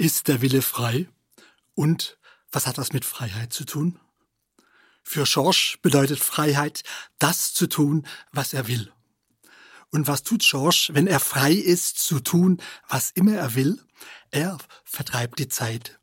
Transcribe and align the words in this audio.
Ist 0.00 0.28
der 0.28 0.40
Wille 0.42 0.62
frei? 0.62 1.08
Und 1.74 2.18
was 2.52 2.68
hat 2.68 2.78
das 2.78 2.92
mit 2.92 3.04
Freiheit 3.04 3.52
zu 3.52 3.64
tun? 3.64 3.98
Für 5.02 5.24
Georges 5.24 5.76
bedeutet 5.82 6.20
Freiheit, 6.20 6.84
das 7.18 7.52
zu 7.52 7.66
tun, 7.66 8.06
was 8.30 8.54
er 8.54 8.68
will. 8.68 8.92
Und 9.90 10.06
was 10.06 10.22
tut 10.22 10.46
Georges, 10.48 10.90
wenn 10.92 11.08
er 11.08 11.18
frei 11.18 11.52
ist, 11.52 11.98
zu 11.98 12.20
tun, 12.20 12.62
was 12.88 13.10
immer 13.10 13.34
er 13.34 13.56
will? 13.56 13.82
Er 14.30 14.58
vertreibt 14.84 15.40
die 15.40 15.48
Zeit. 15.48 15.98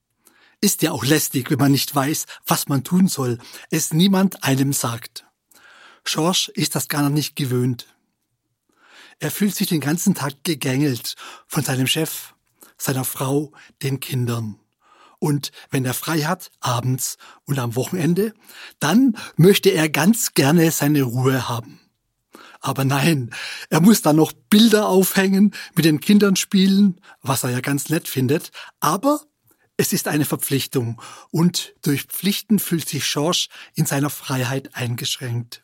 Ist 0.59 0.81
ja 0.81 0.91
auch 0.91 1.05
lästig, 1.05 1.49
wenn 1.49 1.59
man 1.59 1.71
nicht 1.71 1.95
weiß, 1.95 2.25
was 2.45 2.67
man 2.67 2.83
tun 2.83 3.07
soll, 3.07 3.37
es 3.69 3.93
niemand 3.93 4.43
einem 4.43 4.73
sagt. 4.73 5.25
Georges 6.03 6.49
ist 6.49 6.75
das 6.75 6.89
gar 6.89 7.09
nicht 7.09 7.37
gewöhnt. 7.37 7.95
Er 9.19 9.31
fühlt 9.31 9.55
sich 9.55 9.67
den 9.67 9.79
ganzen 9.79 10.15
Tag 10.15 10.43
gegängelt 10.43 11.15
von 11.47 11.63
seinem 11.63 11.87
Chef, 11.87 12.34
seiner 12.77 13.05
Frau, 13.05 13.51
den 13.81 13.99
Kindern. 13.99 14.59
Und 15.19 15.51
wenn 15.71 15.85
er 15.85 15.93
frei 15.93 16.21
hat, 16.21 16.51
abends 16.59 17.17
und 17.45 17.57
am 17.57 17.75
Wochenende, 17.75 18.33
dann 18.79 19.17
möchte 19.37 19.69
er 19.69 19.89
ganz 19.89 20.33
gerne 20.33 20.71
seine 20.71 21.03
Ruhe 21.03 21.47
haben. 21.49 21.79
Aber 22.59 22.83
nein, 22.83 23.31
er 23.69 23.81
muss 23.81 24.01
dann 24.01 24.15
noch 24.15 24.33
Bilder 24.33 24.87
aufhängen, 24.87 25.53
mit 25.75 25.85
den 25.85 25.99
Kindern 25.99 26.35
spielen, 26.35 26.99
was 27.21 27.43
er 27.43 27.51
ja 27.51 27.59
ganz 27.59 27.89
nett 27.89 28.07
findet, 28.07 28.51
aber 28.79 29.21
es 29.77 29.93
ist 29.93 30.07
eine 30.07 30.25
Verpflichtung 30.25 31.01
und 31.31 31.75
durch 31.81 32.03
Pflichten 32.03 32.59
fühlt 32.59 32.87
sich 32.87 33.11
George 33.11 33.49
in 33.73 33.85
seiner 33.85 34.09
Freiheit 34.09 34.75
eingeschränkt. 34.75 35.63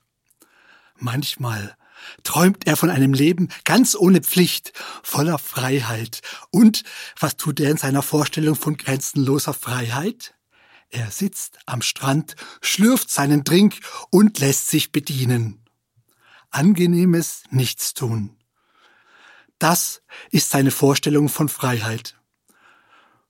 Manchmal 0.97 1.75
träumt 2.23 2.67
er 2.67 2.77
von 2.77 2.89
einem 2.89 3.13
Leben 3.13 3.49
ganz 3.63 3.95
ohne 3.95 4.21
Pflicht, 4.21 4.73
voller 5.03 5.37
Freiheit. 5.37 6.21
Und 6.49 6.83
was 7.19 7.37
tut 7.37 7.59
er 7.59 7.71
in 7.71 7.77
seiner 7.77 8.01
Vorstellung 8.01 8.55
von 8.55 8.77
grenzenloser 8.77 9.53
Freiheit? 9.53 10.33
Er 10.89 11.09
sitzt 11.09 11.59
am 11.65 11.81
Strand, 11.81 12.35
schlürft 12.61 13.09
seinen 13.09 13.43
Drink 13.43 13.79
und 14.09 14.39
lässt 14.39 14.69
sich 14.69 14.91
bedienen. 14.91 15.65
Angenehmes 16.49 17.43
Nichtstun. 17.49 18.35
Das 19.57 20.01
ist 20.31 20.49
seine 20.49 20.71
Vorstellung 20.71 21.29
von 21.29 21.47
Freiheit. 21.47 22.17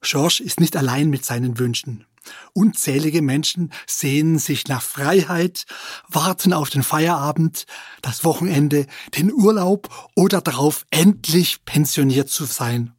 George 0.01 0.41
ist 0.43 0.59
nicht 0.59 0.75
allein 0.75 1.09
mit 1.09 1.23
seinen 1.23 1.59
Wünschen. 1.59 2.05
Unzählige 2.53 3.21
Menschen 3.21 3.71
sehnen 3.87 4.39
sich 4.39 4.67
nach 4.67 4.81
Freiheit, 4.81 5.65
warten 6.07 6.53
auf 6.53 6.69
den 6.69 6.83
Feierabend, 6.83 7.65
das 8.01 8.23
Wochenende, 8.23 8.87
den 9.17 9.31
Urlaub 9.31 9.89
oder 10.15 10.41
darauf, 10.41 10.85
endlich 10.91 11.65
pensioniert 11.65 12.29
zu 12.29 12.45
sein. 12.45 12.93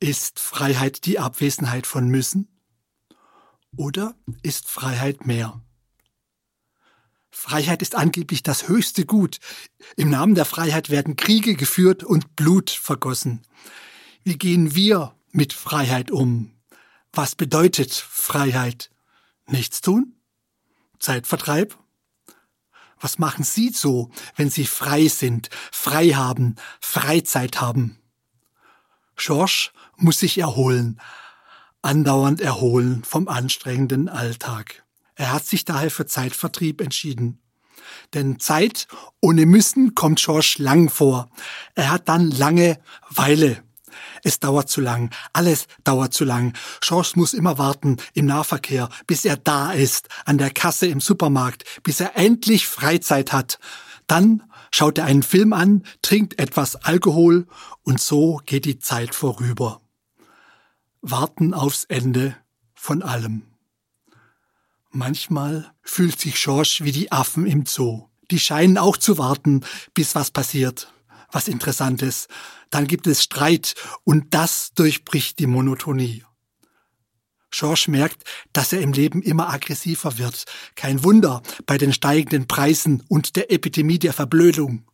Ist 0.00 0.38
Freiheit 0.38 1.04
die 1.06 1.18
Abwesenheit 1.18 1.86
von 1.86 2.08
müssen? 2.08 2.48
Oder 3.76 4.14
ist 4.42 4.68
Freiheit 4.68 5.26
mehr? 5.26 5.60
Freiheit 7.30 7.82
ist 7.82 7.94
angeblich 7.94 8.42
das 8.42 8.68
höchste 8.68 9.06
Gut. 9.06 9.38
Im 9.96 10.10
Namen 10.10 10.34
der 10.34 10.44
Freiheit 10.44 10.90
werden 10.90 11.16
Kriege 11.16 11.54
geführt 11.54 12.02
und 12.02 12.36
Blut 12.36 12.70
vergossen. 12.70 13.42
Wie 14.24 14.36
gehen 14.36 14.74
wir 14.74 15.14
mit 15.30 15.52
Freiheit 15.52 16.10
um? 16.10 16.57
Was 17.12 17.34
bedeutet 17.34 17.92
Freiheit? 17.92 18.90
Nichts 19.46 19.80
tun? 19.80 20.14
Zeitvertreib? 20.98 21.76
Was 23.00 23.18
machen 23.18 23.44
Sie 23.44 23.70
so, 23.70 24.10
wenn 24.36 24.50
Sie 24.50 24.66
frei 24.66 25.08
sind, 25.08 25.50
frei 25.70 26.10
haben, 26.10 26.56
Freizeit 26.80 27.60
haben? 27.60 27.98
George 29.16 29.70
muss 29.96 30.20
sich 30.20 30.38
erholen, 30.38 31.00
andauernd 31.82 32.40
erholen 32.40 33.04
vom 33.04 33.28
anstrengenden 33.28 34.08
Alltag. 34.08 34.84
Er 35.14 35.32
hat 35.32 35.44
sich 35.44 35.64
daher 35.64 35.90
für 35.90 36.06
Zeitvertrieb 36.06 36.80
entschieden. 36.80 37.40
Denn 38.14 38.38
Zeit 38.38 38.86
ohne 39.20 39.46
Müssen 39.46 39.94
kommt 39.94 40.20
George 40.20 40.56
lang 40.58 40.88
vor. 40.88 41.30
Er 41.74 41.90
hat 41.90 42.08
dann 42.08 42.30
lange 42.30 42.78
Weile. 43.10 43.62
Es 44.22 44.40
dauert 44.40 44.68
zu 44.68 44.80
lang. 44.80 45.14
Alles 45.32 45.66
dauert 45.84 46.14
zu 46.14 46.24
lang. 46.24 46.54
George 46.80 47.12
muss 47.14 47.34
immer 47.34 47.58
warten 47.58 47.96
im 48.14 48.26
Nahverkehr, 48.26 48.88
bis 49.06 49.24
er 49.24 49.36
da 49.36 49.72
ist, 49.72 50.08
an 50.24 50.38
der 50.38 50.50
Kasse 50.50 50.86
im 50.86 51.00
Supermarkt, 51.00 51.64
bis 51.82 52.00
er 52.00 52.16
endlich 52.16 52.66
Freizeit 52.66 53.32
hat. 53.32 53.58
Dann 54.06 54.42
schaut 54.70 54.98
er 54.98 55.04
einen 55.04 55.22
Film 55.22 55.52
an, 55.52 55.84
trinkt 56.02 56.38
etwas 56.38 56.76
Alkohol 56.76 57.46
und 57.82 58.00
so 58.00 58.40
geht 58.46 58.64
die 58.64 58.78
Zeit 58.78 59.14
vorüber. 59.14 59.80
Warten 61.00 61.54
aufs 61.54 61.84
Ende 61.84 62.36
von 62.74 63.02
allem. 63.02 63.42
Manchmal 64.90 65.72
fühlt 65.82 66.18
sich 66.18 66.34
George 66.36 66.80
wie 66.82 66.92
die 66.92 67.12
Affen 67.12 67.46
im 67.46 67.66
Zoo. 67.66 68.08
Die 68.30 68.40
scheinen 68.40 68.78
auch 68.78 68.96
zu 68.96 69.18
warten, 69.18 69.62
bis 69.94 70.14
was 70.14 70.30
passiert 70.30 70.92
was 71.30 71.48
Interessantes. 71.48 72.28
Dann 72.70 72.86
gibt 72.86 73.06
es 73.06 73.22
Streit 73.22 73.74
und 74.04 74.34
das 74.34 74.72
durchbricht 74.74 75.38
die 75.38 75.46
Monotonie. 75.46 76.24
George 77.50 77.86
merkt, 77.88 78.24
dass 78.52 78.72
er 78.72 78.80
im 78.80 78.92
Leben 78.92 79.22
immer 79.22 79.48
aggressiver 79.48 80.18
wird. 80.18 80.44
Kein 80.74 81.02
Wunder 81.02 81.42
bei 81.66 81.78
den 81.78 81.92
steigenden 81.92 82.46
Preisen 82.46 83.02
und 83.08 83.36
der 83.36 83.50
Epidemie 83.50 83.98
der 83.98 84.12
Verblödung. 84.12 84.84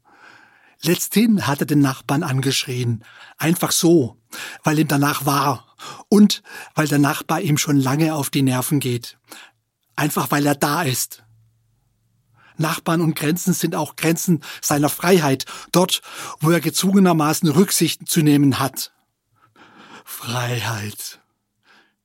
Letzthin 0.83 1.47
hat 1.47 1.61
er 1.61 1.67
den 1.67 1.81
Nachbarn 1.81 2.22
angeschrien. 2.22 3.05
Einfach 3.39 3.72
so, 3.72 4.21
weil 4.62 4.78
ihm 4.78 4.89
danach 4.89 5.27
war 5.27 5.75
und 6.09 6.43
weil 6.75 6.87
der 6.87 6.99
Nachbar 6.99 7.41
ihm 7.41 7.59
schon 7.59 7.77
lange 7.77 8.15
auf 8.15 8.31
die 8.31 8.43
Nerven 8.43 8.81
geht. 8.81 9.19
Einfach 9.97 10.31
weil 10.31 10.47
er 10.47 10.55
da 10.55 10.83
ist. 10.83 11.24
Nachbarn 12.56 13.00
und 13.00 13.16
Grenzen 13.16 13.54
sind 13.54 13.75
auch 13.75 13.97
Grenzen 13.97 14.42
seiner 14.60 14.88
Freiheit, 14.88 15.44
dort, 15.72 16.03
wo 16.41 16.50
er 16.50 16.60
gezwungenermaßen 16.60 17.48
Rücksichten 17.48 18.06
zu 18.06 18.22
nehmen 18.22 18.59
hat. 18.59 18.92
Freiheit. 20.04 21.20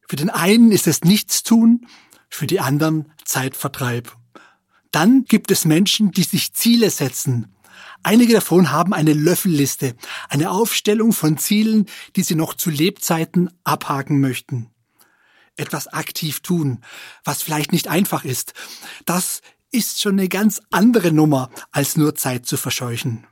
Für 0.07 0.15
den 0.15 0.29
einen 0.29 0.71
ist 0.71 0.87
es 0.87 1.03
Nichtstun, 1.03 1.85
für 2.29 2.47
die 2.47 2.59
anderen 2.59 3.11
Zeitvertreib. 3.25 4.15
Dann 4.91 5.25
gibt 5.25 5.51
es 5.51 5.65
Menschen, 5.65 6.11
die 6.11 6.23
sich 6.23 6.53
Ziele 6.53 6.89
setzen. 6.89 7.55
Einige 8.01 8.33
davon 8.33 8.71
haben 8.71 8.93
eine 8.93 9.13
Löffelliste, 9.13 9.95
eine 10.29 10.51
Aufstellung 10.51 11.11
von 11.11 11.37
Zielen, 11.37 11.85
die 12.15 12.23
sie 12.23 12.35
noch 12.35 12.53
zu 12.53 12.69
Lebzeiten 12.69 13.51
abhaken 13.63 14.19
möchten. 14.19 14.71
Etwas 15.57 15.87
aktiv 15.87 16.39
tun, 16.39 16.81
was 17.25 17.41
vielleicht 17.41 17.73
nicht 17.73 17.89
einfach 17.89 18.23
ist. 18.23 18.53
Das 19.05 19.41
ist 19.71 20.01
schon 20.01 20.13
eine 20.13 20.29
ganz 20.29 20.61
andere 20.71 21.11
Nummer, 21.11 21.49
als 21.71 21.97
nur 21.97 22.15
Zeit 22.15 22.45
zu 22.45 22.57
verscheuchen. 22.57 23.25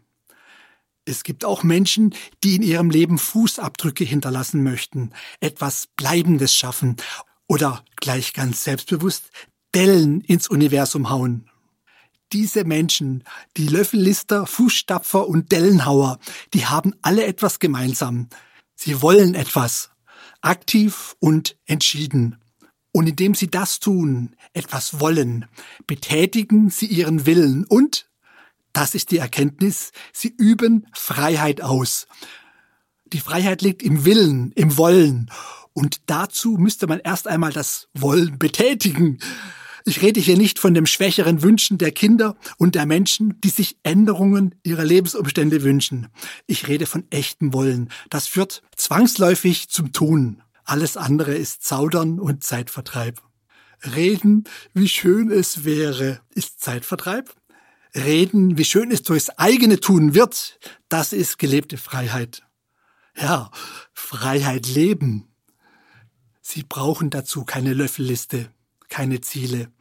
Es 1.06 1.24
gibt 1.24 1.46
auch 1.46 1.64
Menschen, 1.64 2.14
die 2.44 2.56
in 2.56 2.62
ihrem 2.62 2.90
Leben 2.90 3.18
Fußabdrücke 3.18 4.04
hinterlassen 4.04 4.62
möchten, 4.64 5.12
etwas 5.40 5.88
Bleibendes 5.96 6.54
schaffen 6.54 6.98
oder 7.48 7.84
gleich 7.96 8.34
ganz 8.34 8.66
selbstbewusst 8.66 9.32
Dellen 9.74 10.22
ins 10.22 10.50
Universum 10.50 11.10
hauen. 11.10 11.50
Diese 12.34 12.66
Menschen, 12.66 13.24
die 13.56 13.68
Löffellister, 13.68 14.46
Fußstapfer 14.46 15.28
und 15.28 15.54
Dellenhauer, 15.54 16.20
die 16.54 16.66
haben 16.66 16.94
alle 17.02 17.26
etwas 17.26 17.60
gemeinsam. 17.60 18.28
Sie 18.76 19.02
wollen 19.02 19.34
etwas, 19.34 19.92
aktiv 20.42 21.16
und 21.20 21.58
entschieden. 21.66 22.38
Und 22.92 23.08
indem 23.08 23.36
sie 23.36 23.50
das 23.50 23.80
tun, 23.80 24.36
etwas 24.54 25.00
wollen, 25.00 25.46
betätigen 25.86 26.70
sie 26.70 26.88
ihren 26.88 27.26
Willen 27.26 27.64
und, 27.66 28.10
das 28.74 28.96
ist 28.96 29.12
die 29.12 29.18
Erkenntnis, 29.18 29.92
sie 30.14 30.34
üben 30.38 30.88
Freiheit 30.94 31.62
aus. 31.62 32.08
Die 33.14 33.20
Freiheit 33.20 33.62
liegt 33.62 33.84
im 33.84 34.06
Willen, 34.06 34.52
im 34.54 34.78
Wollen. 34.78 35.32
Und 35.74 36.02
dazu 36.08 36.58
müsste 36.58 36.88
man 36.88 37.00
erst 37.00 37.28
einmal 37.28 37.54
das 37.54 37.88
Wollen 37.94 38.38
betätigen. 38.38 39.20
Ich 39.86 40.02
rede 40.02 40.20
hier 40.20 40.36
nicht 40.36 40.60
von 40.60 40.74
dem 40.74 40.86
schwächeren 40.86 41.42
Wünschen 41.44 41.78
der 41.78 41.92
Kinder 41.92 42.36
und 42.58 42.76
der 42.76 42.86
Menschen, 42.86 43.40
die 43.40 43.50
sich 43.50 43.78
Änderungen 43.84 44.56
ihrer 44.64 44.84
Lebensumstände 44.84 45.64
wünschen. 45.64 46.08
Ich 46.46 46.68
rede 46.68 46.86
von 46.86 47.06
echtem 47.10 47.54
Wollen. 47.54 47.90
Das 48.10 48.28
führt 48.28 48.64
zwangsläufig 48.76 49.70
zum 49.70 49.94
Tun. 49.94 50.44
Alles 50.68 50.98
andere 50.98 51.34
ist 51.34 51.64
Zaudern 51.64 52.20
und 52.20 52.44
Zeitvertreib. 52.44 53.22
Reden, 53.96 54.44
wie 54.74 54.90
schön 54.90 55.32
es 55.32 55.64
wäre, 55.64 56.20
ist 56.36 56.60
Zeitvertreib. 56.60 57.34
Reden, 57.96 58.58
wie 58.58 58.66
schön 58.66 58.92
es 58.92 59.02
durchs 59.02 59.30
eigene 59.30 59.80
Tun 59.80 60.14
wird, 60.14 60.60
das 60.90 61.14
ist 61.14 61.40
gelebte 61.40 61.78
Freiheit. 61.78 62.44
Ja, 63.16 63.50
Freiheit 63.94 64.68
leben. 64.68 65.30
Sie 66.42 66.64
brauchen 66.64 67.12
dazu 67.12 67.46
keine 67.46 67.74
Löffelliste, 67.74 68.52
keine 68.90 69.22
Ziele. 69.22 69.72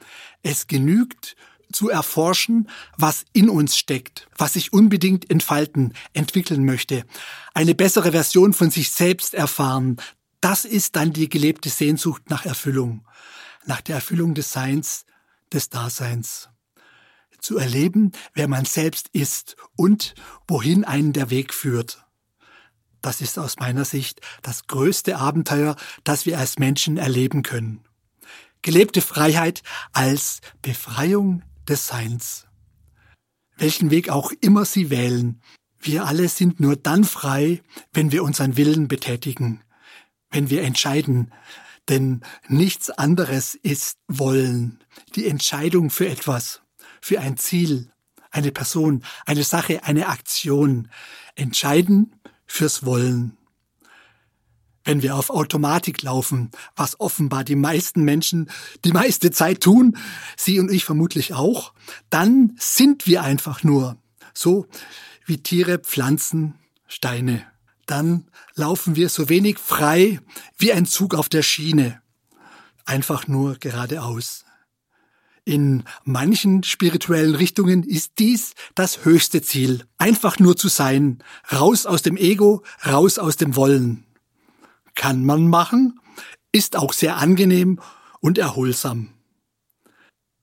Es 0.43 0.69
genügt, 0.69 1.35
zu 1.73 1.91
erforschen, 1.91 2.71
was 2.97 3.25
in 3.33 3.51
uns 3.51 3.77
steckt, 3.77 4.29
was 4.39 4.53
sich 4.53 4.73
unbedingt 4.73 5.29
entfalten, 5.33 5.95
entwickeln 6.13 6.65
möchte, 6.65 7.05
eine 7.55 7.75
bessere 7.75 8.13
Version 8.13 8.53
von 8.53 8.71
sich 8.71 8.93
selbst 8.93 9.35
erfahren. 9.35 9.97
Das 10.49 10.65
ist 10.65 10.95
dann 10.95 11.13
die 11.13 11.29
gelebte 11.29 11.69
Sehnsucht 11.69 12.31
nach 12.31 12.47
Erfüllung, 12.47 13.05
nach 13.65 13.81
der 13.81 13.97
Erfüllung 13.97 14.33
des 14.33 14.53
Seins, 14.53 15.05
des 15.53 15.71
Daseins. 15.71 16.51
Zu 17.41 17.59
erleben, 17.59 18.13
wer 18.33 18.47
man 18.47 18.65
selbst 18.65 19.09
ist 19.09 19.57
und 19.75 20.15
wohin 20.47 20.85
einen 20.85 21.13
der 21.13 21.31
Weg 21.31 21.53
führt. 21.53 22.07
Das 23.03 23.21
ist 23.21 23.41
aus 23.41 23.57
meiner 23.57 23.85
Sicht 23.85 24.21
das 24.43 24.69
größte 24.69 25.17
Abenteuer, 25.17 25.75
das 26.05 26.27
wir 26.27 26.39
als 26.39 26.61
Menschen 26.61 26.97
erleben 26.97 27.43
können. 27.43 27.83
Gelebte 28.63 29.03
Freiheit 29.03 29.65
als 29.93 30.43
Befreiung 30.63 31.43
des 31.69 31.89
Seins. 31.89 32.47
Welchen 33.57 33.91
Weg 33.91 34.11
auch 34.11 34.31
immer 34.41 34.65
Sie 34.65 34.91
wählen, 34.91 35.43
wir 35.81 36.07
alle 36.07 36.29
sind 36.29 36.61
nur 36.61 36.77
dann 36.77 37.03
frei, 37.03 37.63
wenn 37.93 38.13
wir 38.13 38.23
unseren 38.23 38.57
Willen 38.57 38.87
betätigen, 38.87 39.65
wenn 40.31 40.51
wir 40.51 40.63
entscheiden, 40.63 41.33
denn 41.89 42.23
nichts 42.49 42.91
anderes 42.91 43.55
ist 43.55 43.99
Wollen, 44.09 44.81
die 45.15 45.27
Entscheidung 45.27 45.91
für 45.91 46.09
etwas, 46.09 46.63
für 47.01 47.21
ein 47.21 47.37
Ziel, 47.37 47.93
eine 48.31 48.53
Person, 48.53 49.03
eine 49.25 49.45
Sache, 49.45 49.85
eine 49.85 50.09
Aktion. 50.09 50.89
Entscheiden 51.37 52.15
fürs 52.47 52.85
Wollen. 52.85 53.37
Wenn 54.85 55.03
wir 55.03 55.17
auf 55.17 55.31
Automatik 55.31 56.03
laufen, 56.03 56.51
was 56.77 57.01
offenbar 57.01 57.45
die 57.45 57.57
meisten 57.57 58.03
Menschen 58.03 58.51
die 58.85 58.93
meiste 58.93 59.31
Zeit 59.33 59.61
tun, 59.61 59.97
Sie 60.37 60.61
und 60.61 60.71
ich 60.71 60.85
vermutlich 60.85 61.35
auch, 61.35 61.73
dann 62.09 62.55
sind 62.59 63.07
wir 63.07 63.23
einfach 63.23 63.65
nur 63.65 63.97
so 64.33 64.67
wie 65.25 65.43
Tiere, 65.43 65.79
Pflanzen, 65.79 66.55
Steine. 66.87 67.45
Dann 67.87 68.29
laufen 68.55 68.97
wir 68.97 69.09
so 69.09 69.29
wenig 69.29 69.59
frei 69.59 70.21
wie 70.59 70.73
ein 70.73 70.87
Zug 70.87 71.15
auf 71.15 71.29
der 71.29 71.43
Schiene. 71.43 72.03
Einfach 72.85 73.29
nur 73.29 73.57
geradeaus. 73.57 74.45
In 75.45 75.85
manchen 76.03 76.65
spirituellen 76.65 77.37
Richtungen 77.37 77.85
ist 77.85 78.19
dies 78.19 78.55
das 78.75 79.05
höchste 79.05 79.43
Ziel. 79.43 79.85
Einfach 79.97 80.41
nur 80.41 80.57
zu 80.57 80.67
sein. 80.67 81.23
Raus 81.53 81.87
aus 81.87 82.03
dem 82.03 82.17
Ego, 82.17 82.65
raus 82.85 83.19
aus 83.19 83.37
dem 83.37 83.55
Wollen. 83.55 84.05
Kann 84.97 85.25
man 85.25 85.47
machen, 85.47 86.01
ist 86.51 86.75
auch 86.75 86.93
sehr 86.93 87.19
angenehm 87.19 87.81
und 88.21 88.39
erholsam. 88.39 89.11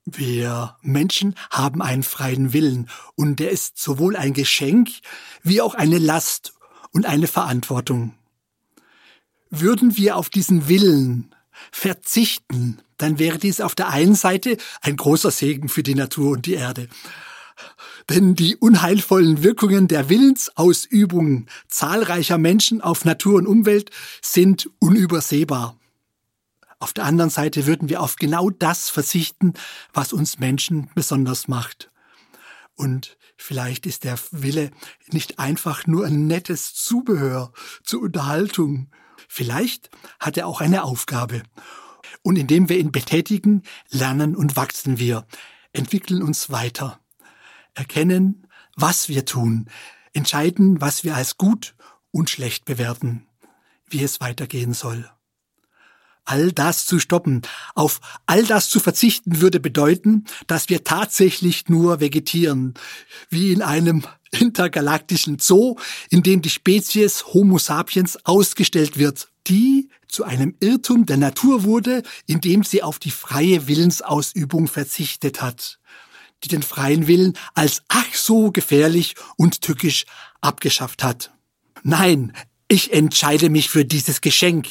Wir 0.06 0.76
Menschen 0.80 1.34
haben 1.50 1.82
einen 1.82 2.02
freien 2.02 2.52
Willen 2.52 2.88
und 3.14 3.40
der 3.40 3.50
ist 3.50 3.78
sowohl 3.78 4.16
ein 4.16 4.32
Geschenk 4.32 4.88
wie 5.42 5.60
auch 5.60 5.74
eine 5.74 5.98
Last 5.98 6.53
und 6.94 7.04
eine 7.04 7.26
Verantwortung. 7.26 8.14
Würden 9.50 9.96
wir 9.96 10.16
auf 10.16 10.30
diesen 10.30 10.68
Willen 10.68 11.34
verzichten, 11.70 12.78
dann 12.96 13.18
wäre 13.18 13.38
dies 13.38 13.60
auf 13.60 13.74
der 13.74 13.90
einen 13.90 14.14
Seite 14.14 14.56
ein 14.80 14.96
großer 14.96 15.30
Segen 15.30 15.68
für 15.68 15.82
die 15.82 15.94
Natur 15.94 16.30
und 16.30 16.46
die 16.46 16.54
Erde. 16.54 16.88
Denn 18.08 18.34
die 18.34 18.56
unheilvollen 18.56 19.42
Wirkungen 19.42 19.88
der 19.88 20.08
Willensausübung 20.08 21.46
zahlreicher 21.68 22.38
Menschen 22.38 22.80
auf 22.80 23.04
Natur 23.04 23.36
und 23.36 23.46
Umwelt 23.46 23.90
sind 24.22 24.70
unübersehbar. 24.78 25.76
Auf 26.78 26.92
der 26.92 27.04
anderen 27.04 27.30
Seite 27.30 27.66
würden 27.66 27.88
wir 27.88 28.02
auf 28.02 28.16
genau 28.16 28.50
das 28.50 28.90
verzichten, 28.90 29.54
was 29.92 30.12
uns 30.12 30.38
Menschen 30.38 30.90
besonders 30.94 31.48
macht. 31.48 31.90
Und 32.74 33.16
vielleicht 33.36 33.86
ist 33.86 34.04
der 34.04 34.18
Wille 34.30 34.70
nicht 35.10 35.38
einfach 35.38 35.86
nur 35.86 36.06
ein 36.06 36.26
nettes 36.26 36.74
Zubehör 36.74 37.52
zur 37.82 38.02
Unterhaltung. 38.02 38.90
Vielleicht 39.28 39.90
hat 40.20 40.36
er 40.36 40.46
auch 40.46 40.60
eine 40.60 40.84
Aufgabe. 40.84 41.42
Und 42.22 42.36
indem 42.36 42.68
wir 42.68 42.78
ihn 42.78 42.92
betätigen, 42.92 43.62
lernen 43.90 44.36
und 44.36 44.56
wachsen 44.56 44.98
wir, 44.98 45.26
entwickeln 45.72 46.22
uns 46.22 46.50
weiter, 46.50 47.00
erkennen, 47.74 48.46
was 48.76 49.08
wir 49.08 49.24
tun, 49.24 49.68
entscheiden, 50.12 50.80
was 50.80 51.04
wir 51.04 51.16
als 51.16 51.36
gut 51.36 51.74
und 52.10 52.30
schlecht 52.30 52.64
bewerten, 52.64 53.26
wie 53.88 54.02
es 54.02 54.20
weitergehen 54.20 54.72
soll. 54.72 55.10
All 56.24 56.52
das 56.52 56.86
zu 56.86 56.98
stoppen, 56.98 57.42
auf 57.74 58.00
all 58.26 58.44
das 58.44 58.70
zu 58.70 58.80
verzichten, 58.80 59.40
würde 59.40 59.60
bedeuten, 59.60 60.24
dass 60.46 60.68
wir 60.68 60.84
tatsächlich 60.84 61.68
nur 61.68 62.00
vegetieren, 62.00 62.74
wie 63.28 63.52
in 63.52 63.62
einem 63.62 64.04
intergalaktischen 64.30 65.38
Zoo, 65.38 65.76
in 66.10 66.22
dem 66.22 66.40
die 66.42 66.50
Spezies 66.50 67.26
Homo 67.34 67.58
sapiens 67.58 68.18
ausgestellt 68.24 68.98
wird, 68.98 69.28
die 69.46 69.90
zu 70.08 70.24
einem 70.24 70.54
Irrtum 70.60 71.06
der 71.06 71.16
Natur 71.16 71.64
wurde, 71.64 72.02
indem 72.26 72.64
sie 72.64 72.82
auf 72.82 72.98
die 72.98 73.10
freie 73.10 73.66
Willensausübung 73.66 74.68
verzichtet 74.68 75.42
hat, 75.42 75.78
die 76.42 76.48
den 76.48 76.62
freien 76.62 77.06
Willen 77.06 77.36
als 77.54 77.82
ach 77.88 78.14
so 78.14 78.50
gefährlich 78.50 79.14
und 79.36 79.60
tückisch 79.60 80.06
abgeschafft 80.40 81.02
hat. 81.02 81.34
Nein, 81.82 82.32
ich 82.68 82.92
entscheide 82.92 83.50
mich 83.50 83.68
für 83.68 83.84
dieses 83.84 84.20
Geschenk, 84.20 84.68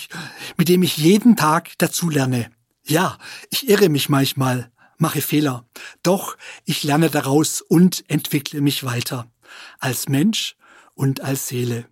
mit 0.57 0.69
dem 0.69 0.83
ich 0.83 0.97
jeden 0.97 1.35
Tag 1.35 1.77
dazulerne. 1.77 2.51
Ja, 2.85 3.17
ich 3.49 3.69
irre 3.69 3.89
mich 3.89 4.09
manchmal, 4.09 4.71
mache 4.97 5.21
Fehler, 5.21 5.65
doch 6.01 6.37
ich 6.65 6.83
lerne 6.83 7.09
daraus 7.09 7.61
und 7.61 8.03
entwickle 8.09 8.61
mich 8.61 8.83
weiter, 8.83 9.31
als 9.79 10.09
Mensch 10.09 10.55
und 10.95 11.21
als 11.21 11.47
Seele. 11.47 11.85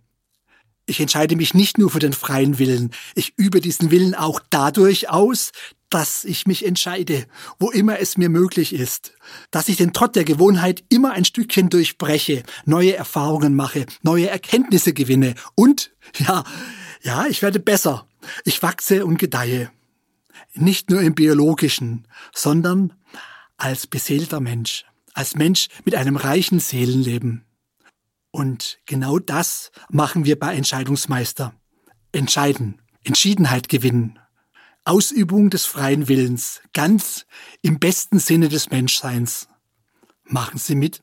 Ich 0.84 1.00
entscheide 1.00 1.36
mich 1.36 1.54
nicht 1.54 1.78
nur 1.78 1.90
für 1.90 2.00
den 2.00 2.12
freien 2.12 2.58
Willen, 2.58 2.90
ich 3.14 3.34
übe 3.36 3.60
diesen 3.60 3.90
Willen 3.90 4.14
auch 4.14 4.40
dadurch 4.50 5.08
aus, 5.08 5.52
dass 5.92 6.24
ich 6.24 6.46
mich 6.46 6.64
entscheide, 6.64 7.26
wo 7.58 7.70
immer 7.70 7.98
es 7.98 8.16
mir 8.16 8.30
möglich 8.30 8.72
ist, 8.72 9.12
dass 9.50 9.68
ich 9.68 9.76
den 9.76 9.92
Trott 9.92 10.16
der 10.16 10.24
Gewohnheit 10.24 10.82
immer 10.88 11.12
ein 11.12 11.26
Stückchen 11.26 11.68
durchbreche, 11.68 12.44
neue 12.64 12.96
Erfahrungen 12.96 13.54
mache, 13.54 13.84
neue 14.02 14.30
Erkenntnisse 14.30 14.94
gewinne 14.94 15.34
und, 15.54 15.92
ja, 16.18 16.44
ja, 17.02 17.26
ich 17.26 17.42
werde 17.42 17.60
besser, 17.60 18.06
ich 18.44 18.62
wachse 18.62 19.04
und 19.04 19.18
gedeihe. 19.18 19.70
Nicht 20.54 20.90
nur 20.90 21.02
im 21.02 21.14
biologischen, 21.14 22.08
sondern 22.34 22.94
als 23.58 23.86
beseelter 23.86 24.40
Mensch, 24.40 24.86
als 25.12 25.36
Mensch 25.36 25.68
mit 25.84 25.94
einem 25.94 26.16
reichen 26.16 26.58
Seelenleben. 26.58 27.44
Und 28.30 28.78
genau 28.86 29.18
das 29.18 29.72
machen 29.90 30.24
wir 30.24 30.38
bei 30.38 30.54
Entscheidungsmeister. 30.54 31.54
Entscheiden, 32.12 32.80
Entschiedenheit 33.04 33.68
gewinnen. 33.68 34.18
Ausübung 34.84 35.50
des 35.50 35.64
freien 35.64 36.08
Willens, 36.08 36.60
ganz 36.72 37.26
im 37.60 37.78
besten 37.78 38.18
Sinne 38.18 38.48
des 38.48 38.70
Menschseins. 38.70 39.48
Machen 40.24 40.58
Sie 40.58 40.74
mit? 40.74 41.02